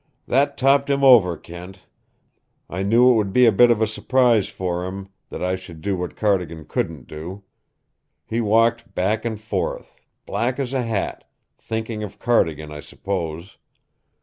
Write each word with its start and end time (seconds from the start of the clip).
That 0.25 0.57
topped 0.57 0.89
him 0.89 1.03
over, 1.03 1.37
Kent. 1.37 1.85
I 2.71 2.81
knew 2.81 3.11
it 3.11 3.13
would 3.13 3.31
be 3.31 3.45
a 3.45 3.51
bit 3.51 3.69
of 3.69 3.83
a 3.83 3.85
surprise 3.85 4.47
for 4.49 4.87
him, 4.87 5.09
that 5.29 5.43
I 5.43 5.55
should 5.55 5.79
do 5.79 5.95
what 5.95 6.15
Cardigan 6.15 6.65
couldn't 6.65 7.05
do. 7.05 7.43
He 8.25 8.41
walked 8.41 8.95
back 8.95 9.25
and 9.25 9.39
forth, 9.39 9.97
black 10.25 10.57
as 10.57 10.73
a 10.73 10.81
hat 10.81 11.29
thinking 11.59 12.01
of 12.01 12.17
Cardigan, 12.17 12.71
I 12.71 12.79
suppose. 12.79 13.57